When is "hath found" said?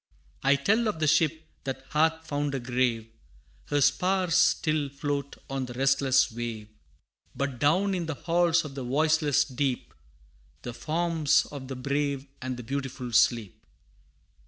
1.91-2.55